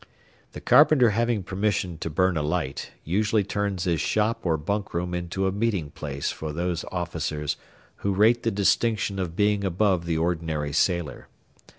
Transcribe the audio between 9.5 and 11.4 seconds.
above the ordinary sailor.